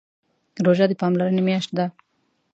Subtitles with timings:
[0.65, 1.85] روژه د پاملرنې میاشت ده.